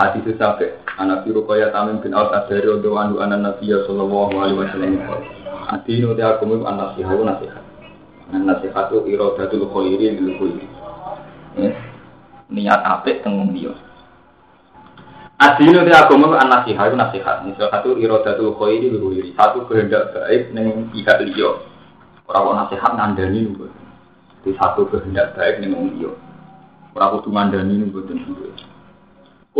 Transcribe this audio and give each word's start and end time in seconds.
hadis 0.00 0.32
sampai 0.40 0.72
anak 0.96 1.28
biru 1.28 1.44
kaya 1.44 1.68
tamim 1.68 2.00
bin 2.00 2.16
aus 2.16 2.32
adari 2.32 2.64
untuk 2.72 2.96
anu 2.96 3.20
anak 3.20 3.40
nabi 3.44 3.68
sallallahu 3.68 4.32
alaihi 4.32 4.56
wasallam. 4.56 4.96
Adinu 5.70 6.16
te 6.16 6.24
aku 6.24 6.48
mu 6.48 6.64
anak 6.64 6.96
nasihat. 6.96 7.20
Nasihat 7.20 7.64
nasihat 8.32 8.84
itu 8.88 8.98
iradatul 9.12 9.68
khairi 9.68 10.16
bil 10.16 10.32
khairi 10.40 10.66
niat 12.48 12.80
apik 12.80 13.20
teng 13.20 13.52
dia. 13.52 13.76
Adinu 15.36 15.84
te 15.84 15.92
aku 15.92 16.16
mu 16.16 16.32
anak 16.32 16.64
nasihat 16.64 16.96
nasihat. 16.96 17.44
Misal 17.44 17.68
satu 17.68 18.00
iradatul 18.00 18.56
khairi 18.56 18.88
bil 18.88 19.12
khairi 19.12 19.30
satu 19.36 19.68
kehendak 19.68 20.16
baik 20.16 20.48
ning 20.56 20.88
pihak 20.96 21.20
liya 21.28 21.60
ora 22.24 22.64
nasihat 22.64 22.96
ngandani 22.96 23.44
nunggu. 23.44 23.68
Di 24.40 24.56
satu 24.56 24.88
kehendak 24.88 25.36
baik 25.36 25.60
ning 25.60 25.76
wong 25.76 25.86
liya 25.94 26.12
ora 26.96 27.14
kudu 27.14 27.28
ngandani 27.30 27.84
nunggu 27.84 28.00
tentu 28.10 28.49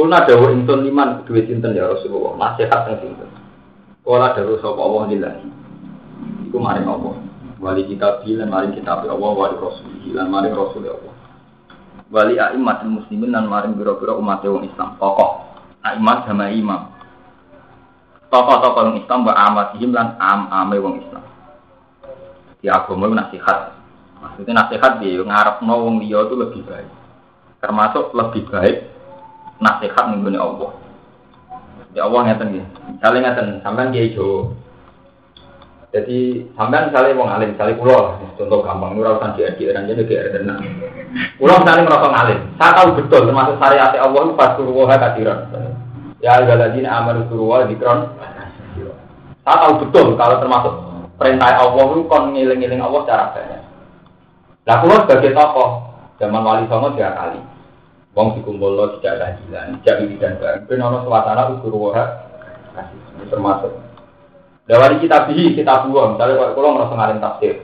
Kulna 0.00 0.24
dawa 0.24 0.48
insun 0.56 0.80
liman 0.80 1.28
duwe 1.28 1.44
sinten 1.44 1.76
ya 1.76 1.84
Rasulullah, 1.84 2.32
nasihat 2.40 2.88
teng 2.88 3.04
sinten. 3.04 3.28
Kala 4.00 4.32
dawa 4.32 4.56
sapa 4.56 4.80
Allah 4.80 5.02
lillahi. 5.12 5.48
Iku 6.48 6.56
maring 6.56 6.88
Allah. 6.88 7.20
Wali 7.60 7.84
kita 7.84 8.24
bilan 8.24 8.48
maring 8.48 8.80
kita 8.80 8.96
Allah 8.96 9.12
wali 9.12 9.60
Rasul 9.60 9.92
lan 10.16 10.32
maring 10.32 10.56
Rasul 10.56 10.88
Allah. 10.88 11.14
Wali 12.08 12.40
aimat 12.40 12.80
muslimin 12.88 13.28
lan 13.28 13.44
maring 13.44 13.76
biro-biro 13.76 14.16
umat 14.24 14.40
wong 14.40 14.72
Islam. 14.72 14.96
Tokoh 14.96 15.44
aimat 15.84 16.24
sama 16.24 16.48
imam. 16.48 16.96
Tokoh-tokoh 18.32 18.80
wong 18.80 19.04
Islam 19.04 19.20
wa 19.28 19.36
amatihim 19.36 19.92
lan 19.92 20.16
am-ame 20.16 20.80
wong 20.80 20.94
Islam. 21.04 21.24
Di 22.64 22.72
agama 22.72 23.04
nasihat. 23.12 23.76
Maksudnya 24.16 24.64
nasihat 24.64 24.96
dia 24.96 25.20
ngarep 25.20 25.60
wong 25.60 26.00
liya 26.00 26.24
itu 26.24 26.40
lebih 26.40 26.64
baik. 26.64 26.88
Termasuk 27.60 28.16
lebih 28.16 28.48
baik 28.48 28.99
nasihat 29.60 30.04
nih 30.16 30.40
Allah. 30.40 30.70
Ya 31.92 32.06
Allah 32.06 32.20
ngeten 32.26 32.48
nggih. 32.54 32.64
Misale 32.96 33.18
ngeten, 33.20 33.46
sampean 33.60 33.92
kiai 33.92 34.14
Jawa. 34.16 34.56
Jadi 35.90 36.46
sampean 36.54 36.86
misalnya 36.86 37.18
ngalim, 37.18 37.50
misalnya 37.58 37.74
pulau 37.74 37.98
lah, 37.98 38.14
contoh 38.38 38.62
gampang, 38.62 38.94
nurau 38.94 39.18
usah 39.18 39.34
di 39.34 39.42
adik 39.42 39.74
dan 39.74 39.90
jadi 39.90 40.02
kayak 40.06 40.38
tenang. 40.38 40.62
Pulau 41.34 41.58
misalnya 41.58 41.82
merasa 41.90 42.06
ngalim, 42.14 42.38
saya 42.62 42.72
tahu 42.78 42.88
betul 42.94 43.20
termasuk 43.26 43.58
syariat 43.58 43.90
Allah 43.98 44.20
itu 44.22 44.32
pas 44.38 44.54
suruh 44.54 44.86
kadiran. 44.86 45.38
Ya 46.22 46.38
galadin 46.46 46.86
amal 46.86 47.26
suruh 47.26 47.66
dikron. 47.66 48.06
Saya 49.42 49.56
tahu 49.66 49.72
betul 49.82 50.14
kalau 50.14 50.36
termasuk 50.38 50.74
perintah 51.18 51.58
Allah 51.58 51.84
itu 51.90 52.06
kon 52.06 52.38
ngiling-ngiling 52.38 52.78
Allah 52.78 53.00
cara 53.10 53.24
banyak. 53.34 53.62
Nah, 54.70 54.76
pulau 54.78 55.02
sebagai 55.02 55.34
tokoh 55.34 55.68
zaman 56.22 56.46
wali 56.46 56.70
songo 56.70 56.94
tiga 56.94 57.18
kali. 57.18 57.40
Wong 58.10 58.34
dikumpul 58.38 58.74
lo 58.74 58.84
tidak 58.98 59.22
keadilan, 59.22 59.78
tidak 59.86 59.96
dan 60.18 60.32
barang. 60.42 60.60
Tapi 60.66 60.74
nono 60.74 60.98
suasana 61.06 61.42
ukur 61.54 61.74
wah 61.78 61.94
kasih 62.74 63.30
termasuk. 63.30 63.72
Dari 64.66 64.96
kita 64.98 65.30
bihi 65.30 65.54
kita 65.54 65.86
buang. 65.86 66.18
Misalnya 66.18 66.34
kalau 66.38 66.54
kalau 66.54 66.74
merasa 66.74 66.94
ngalim 66.94 67.22
tafsir, 67.22 67.54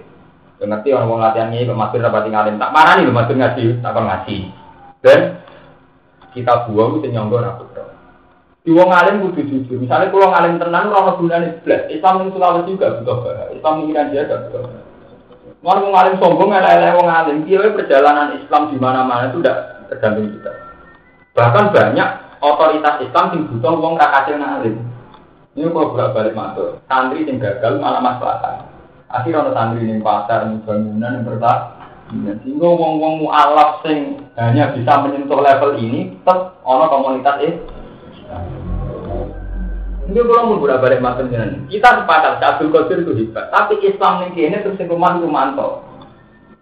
yang 0.63 0.69
ngerti 0.71 0.89
orang 0.95 1.09
mau 1.11 1.19
latihan 1.19 1.51
ini, 1.51 1.67
pemasir 1.67 1.99
dapat 1.99 2.31
ngalim 2.31 2.59
tak 2.63 2.71
marah 2.75 2.95
nih, 2.99 3.07
pemasir 3.11 3.35
ngaji, 3.35 3.65
tak 3.83 3.91
akan 3.91 4.05
ngaji. 4.07 4.37
Dan 5.03 5.21
kita 6.31 6.53
buang 6.71 7.03
itu 7.03 7.11
nyonggol 7.11 7.43
aku 7.43 7.67
di 8.67 8.75
wong 8.75 8.91
alim 8.91 9.23
kudu 9.23 9.47
jujur. 9.47 9.79
Misalnya 9.79 10.11
kalau 10.11 10.35
ngalim 10.35 10.59
tenang, 10.59 10.91
orang 10.91 11.23
gunanya 11.23 11.55
belas. 11.63 11.87
Islam 11.87 12.27
yang 12.27 12.35
Sulawesi 12.35 12.75
juga 12.75 12.99
butuh 12.99 13.17
bahaya. 13.23 13.55
Islam 13.55 13.75
yang 13.79 13.89
Iran 13.95 14.07
juga 14.11 14.37
butuh. 14.43 14.63
Mau 15.67 15.83
ngalim 15.83 16.15
sombong, 16.23 16.55
elek-elek 16.55 16.95
wong 16.95 17.11
alim. 17.11 17.43
Dia 17.43 17.59
perjalanan 17.75 18.39
Islam 18.39 18.71
di 18.71 18.79
mana-mana 18.79 19.35
itu 19.35 19.43
udah 19.43 19.83
tergantung 19.91 20.31
kita. 20.31 20.55
Bahkan 21.35 21.75
banyak 21.75 22.09
otoritas 22.39 23.03
Islam 23.03 23.35
yang 23.35 23.43
butuh 23.51 23.75
uang 23.75 23.99
rakacil 23.99 24.39
ngalim. 24.39 24.79
Ini 25.59 25.67
kalau 25.75 25.91
bolak 25.91 26.15
balik 26.15 26.39
masuk, 26.39 26.79
santri 26.87 27.27
yang 27.27 27.43
gagal 27.43 27.83
malah 27.83 27.99
masalah. 27.99 28.63
Akhirnya 29.11 29.43
ada 29.43 29.53
santri 29.59 29.91
yang 29.91 30.07
pasar, 30.07 30.47
yang 30.47 30.63
bangunan, 30.63 31.11
yang 31.19 31.25
bertak. 31.27 31.59
Sehingga 32.15 32.69
wong-wong 32.71 33.27
mu'alaf 33.27 33.83
sing 33.83 34.23
hanya 34.39 34.71
bisa 34.71 35.03
menyentuh 35.03 35.43
level 35.43 35.75
ini, 35.83 36.15
tetap 36.23 36.63
ono 36.63 36.87
komunitas 36.87 37.43
ini. 37.43 37.59
Ini 40.07 40.23
kalau 40.23 40.55
mau 40.55 40.63
bolak 40.63 40.87
balik 40.87 41.03
masuk 41.03 41.27
dengan 41.27 41.67
kita 41.67 41.89
sepakat 41.99 42.39
Abdul 42.39 42.71
Qadir 42.71 43.03
itu 43.03 43.13
hebat, 43.19 43.51
tapi 43.51 43.83
Islam 43.83 44.23
yang 44.23 44.33
ini 44.39 44.57
terus 44.63 44.79
yang 44.79 44.95
rumah 44.95 45.19
itu 45.19 45.27
mantap. 45.27 45.83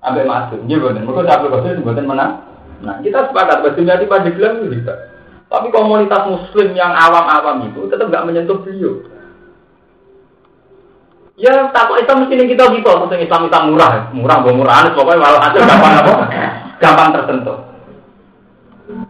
Ambil 0.00 0.24
masuk, 0.24 0.64
iya 0.64 0.80
benar. 0.80 1.04
Mereka 1.04 1.28
Abdul 1.28 1.52
Qadir 1.52 1.70
itu 1.76 1.84
buatan 1.84 2.08
menang. 2.08 2.32
Nah, 2.80 2.96
kita 3.04 3.28
sepakat 3.28 3.60
Bajumyati 3.60 4.08
Pandeglang 4.08 4.64
itu 4.64 4.80
bisa. 4.80 4.92
Tapi 5.52 5.68
komunitas 5.68 6.24
muslim 6.24 6.72
yang 6.72 6.96
awam-awam 6.96 7.68
itu 7.68 7.84
tetap 7.92 8.08
nggak 8.08 8.24
menyentuh 8.24 8.64
beliau. 8.64 9.12
Ya, 11.36 11.68
takut 11.74 12.00
Islam 12.00 12.24
mesti 12.24 12.48
kita 12.48 12.64
gitu, 12.72 12.90
maksudnya 12.94 13.26
Islam 13.26 13.50
Islam 13.50 13.62
murah, 13.74 14.08
murah, 14.14 14.38
murah, 14.40 14.54
murah, 14.56 14.78
pokoknya 14.94 15.20
walau 15.20 15.40
hasil 15.42 15.60
gampang 15.66 15.94
apa, 16.00 16.14
gampang 16.80 17.08
tersentuh. 17.12 17.58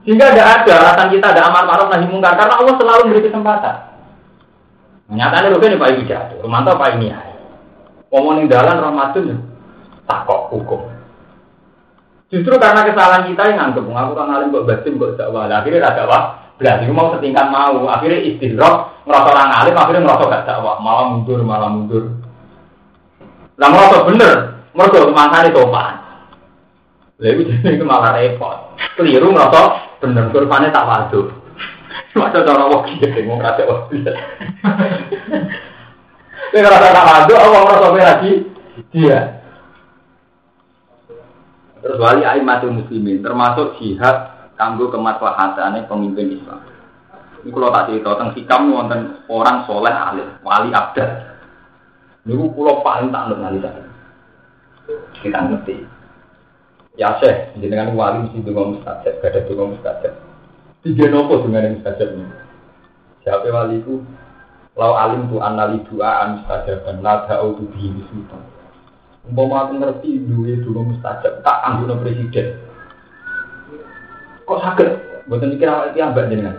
Sehingga 0.03 0.33
tidak 0.35 0.65
ada 0.65 0.73
alasan 0.81 1.09
kita 1.13 1.27
ada 1.31 1.43
amar 1.53 1.65
ma'ruf 1.69 1.89
nahi 1.93 2.07
mungkar 2.09 2.35
karena 2.35 2.55
Allah 2.57 2.75
selalu 2.81 3.01
memberi 3.07 3.27
kesempatan. 3.29 3.94
Nyatanya 5.15 5.55
lu 5.55 5.63
ini 5.63 5.79
Pak 5.79 6.11
jatuh, 6.11 6.43
mantap 6.51 6.83
Pak 6.83 6.99
ini 6.99 7.15
ya. 7.15 7.19
Ngomongin 8.11 8.51
dalan 8.51 8.83
Ramadan, 8.83 9.39
takok 10.11 10.51
hukum. 10.51 10.95
Justru 12.35 12.59
karena 12.59 12.83
kesalahan 12.83 13.31
kita 13.31 13.43
yang 13.47 13.59
nganggep 13.63 13.87
aku 13.95 14.13
kan 14.19 14.33
alim 14.35 14.51
kok 14.51 14.67
batin 14.67 14.99
kok 14.99 15.15
dakwah. 15.15 15.47
Akhirnya 15.47 15.87
ada 15.87 16.03
dakwah. 16.03 16.23
Belas 16.59 16.83
itu 16.83 16.91
mau 16.91 17.15
setingkat 17.15 17.47
mau. 17.47 17.87
Akhirnya 17.87 18.27
istirahat 18.27 19.07
ngerasa 19.07 19.29
orang 19.31 19.51
alim 19.55 19.75
akhirnya 19.79 20.03
ngerasa 20.03 20.25
gak 20.27 20.47
dakwah. 20.51 20.77
Malah 20.83 21.05
mundur, 21.15 21.39
malah 21.47 21.71
mundur. 21.71 22.05
Lah 23.55 23.69
ngerasa 23.71 23.97
bener. 24.11 24.37
Mergo 24.75 24.99
kemangsane 25.07 25.55
topan. 25.55 25.95
Lha 27.23 27.29
iku 27.31 27.43
itu 27.79 27.85
malah 27.87 28.19
repot. 28.19 28.59
Keliru 28.99 29.31
ngerasa 29.31 29.61
bener 30.03 30.25
kurvane 30.35 30.75
tak 30.75 30.87
waduh. 30.91 31.44
Masa 32.15 32.47
cara 32.47 32.71
wong 32.71 32.87
iki 32.95 33.27
mau 33.27 33.43
kate 33.43 33.67
wong. 33.67 33.91
Nek 36.55 36.61
ngerasa 36.63 36.95
tak 36.95 37.07
waduh, 37.11 37.39
Allah 37.39 37.61
ngerasa 37.67 37.89
lagi 37.99 38.33
dia. 38.95 39.43
Terus 41.83 41.99
wali 41.99 42.23
aimatul 42.23 42.79
muslimin 42.79 43.21
termasuk 43.21 43.77
jihad 43.83 44.31
kanggo 44.55 44.89
kemaslahatane 44.95 45.85
pemimpin 45.91 46.39
Islam. 46.39 46.63
Ini 47.45 47.53
kalau 47.53 47.75
tak 47.75 47.93
cerita 47.93 48.17
tentang 48.17 48.33
hikam 48.33 48.73
wonten 48.73 49.01
orang 49.29 49.69
soleh 49.69 49.93
alim, 49.93 50.31
wali 50.41 50.73
abdal. 50.73 51.11
Ini 52.25 52.41
pulau 52.57 52.81
paling 52.81 53.13
tak 53.13 53.29
ngerti 53.29 53.43
nanti 53.45 53.61
saya. 53.61 53.85
Kita 55.21 55.39
ngerti. 55.45 55.77
Ya 56.97 57.19
seh, 57.21 57.53
dengan 57.61 57.93
wali 57.99 58.25
mesti 58.25 58.41
dengan 58.41 58.79
mustajab, 58.79 59.19
gak 59.21 59.29
ada 59.35 59.41
dengan 59.45 59.75
mustajab. 59.77 60.15
Tiga 60.85 61.09
nopo 61.09 61.41
dengan 61.41 61.81
mustajab 61.81 62.13
ini. 62.13 62.29
Siapa 63.25 63.49
waliku? 63.49 64.05
Lau 64.77 64.93
alim 64.93 65.33
tu 65.33 65.41
anali 65.41 65.81
doa 65.89 66.13
an 66.21 66.45
mustajaban, 66.45 67.01
la 67.01 67.25
da'u 67.25 67.57
tu 67.57 67.65
bihi 67.73 68.05
sultan. 68.13 68.45
Umpama 69.25 69.65
aku 69.65 69.81
ngerti 69.81 70.29
duwe 70.29 70.61
dulu 70.61 70.93
mustajab, 70.93 71.41
tak 71.41 71.65
anggota 71.65 72.05
presiden. 72.05 72.61
Kok 74.45 74.61
sakit? 74.61 74.89
Bukan 75.25 75.57
mikir 75.57 75.73
awal 75.73 75.89
itu 75.89 76.05
mbak 76.05 76.29
jenengan. 76.29 76.57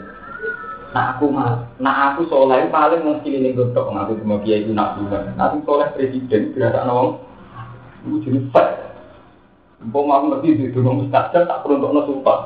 Nah 0.90 1.14
aku 1.14 1.30
mah, 1.30 1.70
nah 1.78 2.18
aku 2.18 2.26
soleh 2.26 2.66
paling 2.74 3.06
mesti 3.06 3.30
ini 3.30 3.54
godok 3.54 3.94
ngaku 3.94 4.26
cuma 4.26 4.42
kiai 4.42 4.66
itu 4.66 4.74
nak 4.74 4.98
juga. 4.98 5.22
Nanti 5.38 5.62
soleh 5.70 5.86
presiden 5.94 6.50
berasa 6.50 6.82
nawang, 6.82 7.22
itu 8.10 8.26
jenis 8.26 8.50
fat. 8.50 8.90
Umpama 9.86 10.18
aku 10.18 10.26
ngerti 10.34 10.58
duwe 10.58 10.74
dulu 10.74 11.06
mustajab, 11.06 11.46
tak 11.46 11.62
perlu 11.62 11.78
untuk 11.78 12.10
sultan. 12.10 12.40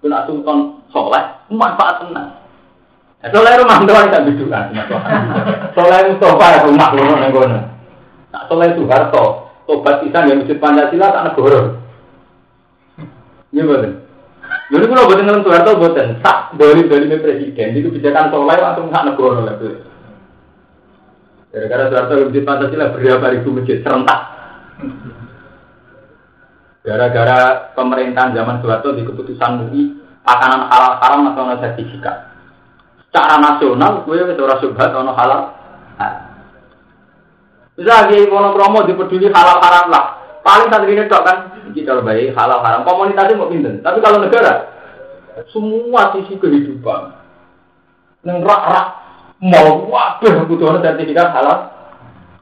Kena 0.00 0.24
sultan 0.24 0.80
soleh, 0.94 1.24
manfaat 1.50 2.06
tenang. 2.06 2.30
Soleh 3.24 3.52
rumah 3.58 3.82
doang 3.82 4.12
tak 4.12 4.24
bidukan. 4.30 4.70
Soleh 5.74 6.00
Mustafa 6.12 6.46
ya 6.54 6.58
rumah 6.68 6.88
loh 6.94 7.16
nenggono. 7.18 7.60
Nak 8.30 8.44
soleh 8.46 8.68
Soeharto, 8.78 9.24
tobat 9.66 10.04
pisan 10.04 10.28
yang 10.30 10.38
wujud 10.44 10.60
Pancasila 10.62 11.08
tak 11.10 11.24
negara. 11.32 11.60
Iya 13.54 13.62
betul. 13.64 13.92
Jadi 14.64 14.84
kalau 14.90 15.08
buatan 15.08 15.24
ngelam 15.24 15.44
Soeharto 15.46 15.70
buatan 15.80 16.08
sak 16.20 16.38
dari 16.60 16.84
dari 16.84 17.06
presiden 17.10 17.74
itu 17.74 17.88
kebijakan 17.88 18.28
soleh 18.28 18.58
langsung 18.60 18.92
tak 18.92 19.06
negara 19.08 19.40
lah 19.40 19.54
tuh. 19.56 19.74
Gara-gara 21.48 21.84
Soeharto 21.88 22.14
wujud 22.28 22.44
Pancasila 22.44 22.92
berapa 22.92 23.26
ribu 23.32 23.48
masjid 23.56 23.80
serentak. 23.80 24.20
Gara-gara 26.84 27.72
pemerintahan 27.72 28.36
zaman 28.36 28.60
Soeharto 28.60 28.92
di 28.92 29.08
keputusan 29.08 29.64
MUI 29.64 30.03
makanan 30.24 30.66
halal 30.72 30.96
haram 30.98 31.28
atau 31.30 31.52
sertifikat. 31.60 32.32
Secara 33.06 33.38
nasional, 33.38 34.02
gue 34.02 34.16
itu 34.18 34.42
orang 34.42 34.58
subhat 34.58 34.90
atau 34.90 35.14
halal. 35.14 35.40
Nah, 35.94 36.12
bisa 37.78 37.92
lagi 38.02 38.26
monokromo 38.26 38.82
dipeduli 38.88 39.30
halal 39.30 39.62
haram 39.62 39.86
lah. 39.92 40.04
Paling 40.42 40.68
santri 40.68 40.98
ini 40.98 41.06
dok 41.06 41.22
kan, 41.22 41.36
kita 41.72 42.02
baik 42.02 42.34
halal 42.34 42.60
haram. 42.60 42.82
Komunitasnya 42.82 43.38
mau 43.38 43.48
pinter. 43.48 43.78
Tapi 43.80 43.98
kalau 44.02 44.18
negara, 44.18 44.66
semua 45.54 46.10
sisi 46.16 46.34
kehidupan. 46.36 47.14
Neng 48.24 48.40
rak 48.42 48.62
rak 48.66 48.86
mau 49.44 49.86
wabe 49.88 50.26
kebutuhan 50.26 50.82
sertifikat 50.82 51.30
halal. 51.30 51.70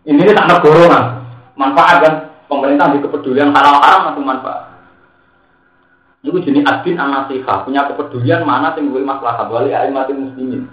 Ini 0.08 0.18
ini 0.18 0.32
tak 0.34 0.62
gorongan. 0.62 1.20
Manfaat 1.54 1.96
kan 2.02 2.14
pemerintah 2.48 2.90
di 2.96 2.98
kepedulian 3.04 3.52
halal 3.52 3.76
haram 3.78 4.02
atau 4.14 4.22
manfaat. 4.24 4.71
Itu 6.22 6.38
jenis 6.38 6.62
adin 6.70 7.02
anasihah, 7.02 7.66
punya 7.66 7.82
kepedulian 7.90 8.46
mana 8.46 8.70
yang 8.78 8.94
gue 8.94 9.02
masalah 9.02 9.42
wali 9.50 9.74
mati 9.90 10.14
muslimin. 10.14 10.70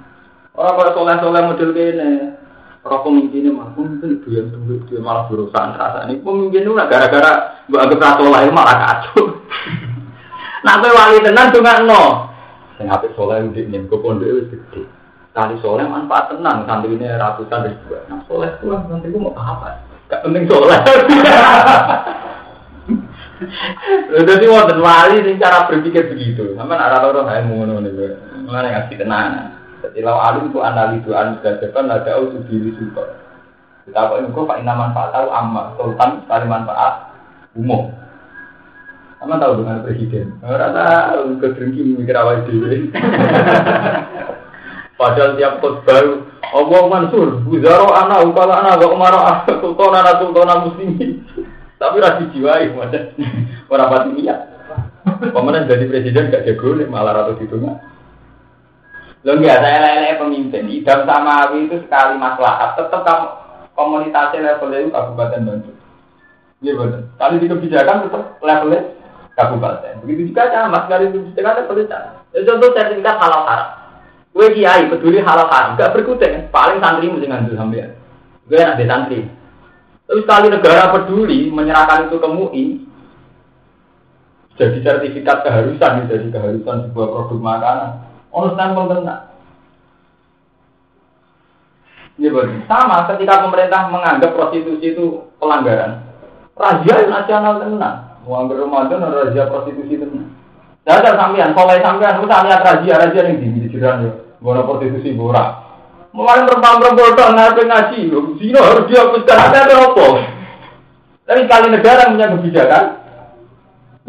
Orang 0.54 0.78
pada 0.78 0.94
soleh-soleh 0.94 1.42
model 1.42 1.74
ini, 1.74 2.38
orang 2.86 3.02
pemimpinnya 3.02 3.50
mah 3.58 3.74
pemimpin 3.74 4.22
itu 4.22 4.30
yang 4.30 4.54
tunggu 4.54 4.78
dia 4.86 5.02
malah 5.02 5.26
berusaha 5.26 5.74
rasa 5.74 6.06
ini 6.06 6.22
pemimpin 6.22 6.70
itu 6.70 6.74
gara-gara 6.78 7.66
gue 7.66 7.80
anggap 7.82 8.22
soleh 8.22 8.46
malah 8.54 8.78
kacau. 8.78 9.26
Nah, 10.60 10.76
wali 10.84 11.24
tenan 11.24 11.56
tuh 11.56 11.64
nggak 11.64 11.88
no. 11.88 12.28
Sing 12.76 12.92
apik 12.92 13.16
soleh 13.16 13.48
udik 13.48 13.72
nih, 13.72 13.80
gue 13.88 13.96
pondok 13.96 14.28
itu 14.28 14.54
gede. 14.54 14.84
Kali 15.32 15.56
soleh 15.64 15.88
manfaat 15.88 16.36
tenang, 16.36 16.68
santri 16.68 17.00
ini 17.00 17.08
ratusan 17.08 17.64
ribu. 17.64 17.96
Nah, 18.12 18.20
soleh 18.28 18.52
tuh 18.60 18.76
santri 18.76 19.08
gue 19.08 19.24
mau 19.24 19.32
apa? 19.40 19.80
Gak 20.12 20.20
penting 20.28 20.52
soleh. 20.52 20.78
Jadi 24.10 24.46
wonten 24.52 24.84
wali 24.84 25.24
sing 25.24 25.40
cara 25.40 25.68
berpikir 25.72 26.12
begitu. 26.12 26.60
Sama 26.60 26.76
arah 26.76 27.08
orang 27.08 27.28
lain 27.28 27.44
ngono 27.48 27.74
nih. 27.84 27.92
Mana 28.44 28.68
ngasih 28.68 29.00
tenang. 29.00 29.56
Jadi 29.80 30.04
lau 30.04 30.20
alim 30.20 30.52
itu 30.52 30.60
analisu 30.60 31.16
an 31.16 31.40
gajaban 31.40 31.88
ada 31.88 32.20
auto 32.20 32.44
diri 32.52 32.76
super. 32.76 33.16
Kita 33.88 34.12
kok 34.12 34.20
ini 34.22 34.36
kok 34.36 34.46
pak 34.46 34.62
manfaat 34.62 35.10
tahu 35.16 35.28
amma 35.32 35.74
sultan 35.80 36.10
sekali 36.28 36.46
manfaat 36.46 36.94
umum. 37.56 37.96
Sama 39.20 39.40
tahu 39.40 39.64
dengan 39.64 39.84
presiden. 39.88 40.36
Rata 40.44 41.16
kedengki 41.40 41.96
mikir 41.96 42.16
awal 42.20 42.44
dewi. 42.44 42.88
Padahal 45.00 45.40
tiap 45.40 45.64
khutbah 45.64 46.28
Allah 46.50 46.82
Mansur, 46.92 47.40
Buzaro 47.48 47.88
anak, 47.94 48.26
Ukala 48.28 48.60
anak, 48.60 48.84
Wa 48.84 48.90
Umar 48.92 49.16
anak, 49.16 49.48
Sultan 49.64 49.96
anak, 49.96 50.20
Sultan 50.20 50.60
muslimin. 50.68 51.24
Tapi 51.80 51.96
rasi 52.04 52.28
jiwai, 52.36 52.76
macam 52.76 53.16
orang 53.72 53.90
pati 53.90 54.10
niat. 54.20 54.40
Pemenang 55.32 55.66
jadi 55.72 55.88
presiden 55.88 56.28
gak 56.28 56.44
jago 56.44 56.76
nih, 56.76 56.86
malah 56.92 57.24
ratu 57.24 57.40
nggak. 57.40 57.78
Lo 59.24 59.32
nggak 59.36 59.60
saya 59.64 59.80
lele 59.84 60.20
pemimpin. 60.20 60.68
Idam 60.68 61.04
sama 61.04 61.52
itu 61.56 61.80
sekali 61.84 62.16
masalah. 62.20 62.76
Tetap 62.76 63.02
kamu 63.04 63.26
komunitasnya 63.76 64.40
levelnya 64.44 64.84
itu 64.84 64.92
kabupaten 64.92 65.48
Bandung. 65.48 65.78
Iya 66.60 66.72
benar. 66.76 67.02
Kali 67.16 67.36
di 67.40 67.48
kebijakan 67.48 68.08
tetap 68.08 68.24
levelnya 68.44 68.80
kabupaten. 69.36 70.04
Begitu 70.04 70.36
juga 70.36 70.52
sama 70.52 70.88
sekali 70.88 71.12
kebijakan 71.12 71.58
levelnya. 71.64 72.00
Ya, 72.36 72.40
contoh 72.48 72.70
sertifikat 72.76 73.16
halal 73.20 73.44
haram. 73.48 73.70
Gue 74.36 74.48
kiai 74.56 74.88
peduli 74.88 75.20
halal 75.20 75.48
haram, 75.52 75.76
gak 75.76 75.92
berkutik. 75.96 76.52
Paling 76.52 76.80
santri 76.80 77.12
mesti 77.12 77.28
ngambil 77.28 77.56
sampean. 77.60 77.92
Gue 78.48 78.60
enak 78.60 78.78
di 78.80 78.86
santri. 78.88 79.20
Terus 80.10 80.26
sekali 80.26 80.50
negara 80.50 80.90
peduli 80.90 81.54
menyerahkan 81.54 82.10
itu 82.10 82.18
ke 82.18 82.28
MUI, 82.34 82.66
jadi 84.60 84.78
sertifikat 84.84 85.46
keharusan, 85.46 86.10
jadi 86.12 86.28
keharusan 86.34 86.92
sebuah 86.92 87.08
produk 87.14 87.40
makanan. 87.40 87.92
Ono 88.36 88.48
stempel 88.58 88.92
tenang. 88.92 89.24
Ya. 92.20 92.30
Sama 92.68 93.08
ketika 93.08 93.48
pemerintah 93.48 93.88
menganggap 93.88 94.36
prostitusi 94.36 94.92
itu 94.98 95.32
pelanggaran. 95.40 96.04
Raja 96.60 96.96
nasional 97.08 97.64
tenang. 97.64 98.20
Menganggap 98.28 98.60
Ramadan 98.60 99.08
raja 99.08 99.48
prostitusi 99.48 99.96
tenang. 99.96 100.28
Ada 100.84 101.16
sampean, 101.16 101.56
soleh 101.56 101.80
sampean, 101.80 102.18
kita 102.20 102.44
lihat 102.50 102.66
raja 102.66 102.94
raja 102.98 103.20
yang 103.30 103.40
di 103.40 103.70
jiran 103.72 104.10
ya. 104.10 104.12
Guna 104.44 104.66
prostitusi 104.68 105.16
borak. 105.16 105.69
Mulai 106.10 106.42
perempuan-perempuan 106.42 107.14
itu 107.14 107.22
ngapain 107.22 107.68
ngaji, 107.70 108.00
zino 108.42 108.60
harus 108.66 108.90
dihapuskan 108.90 109.38
ada 109.46 109.78
apa? 109.78 110.06
Tapi 111.30 111.46
sekali 111.46 111.68
negara 111.70 112.10
punya 112.10 112.34
kebijakan, 112.34 112.86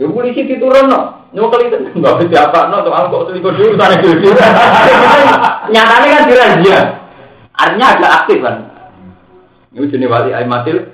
ya 0.01 0.09
polisi 0.09 0.49
diturun 0.49 0.89
no, 0.89 1.29
nyokal 1.37 1.61
itu 1.61 1.77
nggak 1.93 2.17
bisa 2.25 2.49
apa 2.49 2.73
no, 2.73 2.81
tuh 2.81 2.97
angkot 2.97 3.29
selingkuh 3.29 3.53
dulu 3.53 3.77
sana 3.77 4.01
dulu. 4.01 4.33
Nyatanya 5.69 6.09
kan 6.09 6.25
dirazia, 6.25 6.81
artinya 7.53 7.87
agak 7.93 8.15
aktif 8.25 8.39
kan. 8.41 8.57
Ini 9.77 9.93
jenis 9.93 10.09
wali 10.09 10.33
aimatil, 10.33 10.89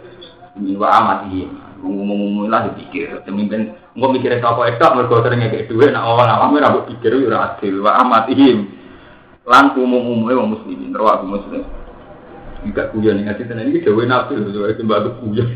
ini 0.58 0.74
wa 0.74 0.90
amati, 0.90 1.46
ngomong-ngomong 1.86 2.50
lah 2.50 2.66
dipikir, 2.66 3.22
pemimpin, 3.22 3.78
nggak 3.94 4.10
mikirnya 4.10 4.42
apa 4.42 4.74
ekstrak, 4.74 4.98
mereka 4.98 5.22
seringnya 5.22 5.54
kayak 5.54 5.70
duit, 5.70 5.94
nak 5.94 6.02
awal 6.02 6.26
awalnya 6.26 6.66
rambut 6.66 6.90
pikir, 6.90 7.14
ya 7.14 7.54
adil, 7.54 7.78
wa 7.78 7.94
amatihim 8.02 8.74
lan 9.46 9.72
umum-umumnya 9.78 10.34
wong 10.36 10.48
muslimin 10.58 10.90
rawahu 10.90 11.38
muslim 11.38 11.62
Enggak 12.66 12.90
kuyon 12.90 13.22
ngasih 13.22 13.46
tenan 13.46 13.70
iki 13.70 13.86
dewe 13.86 14.10
nabi 14.10 14.34
lho, 14.42 14.50
sembah 14.74 15.22
kuyon. 15.22 15.46